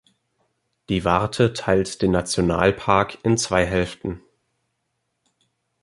[0.89, 4.19] Die Warthe teilt den Nationalpark in zwei Hälften.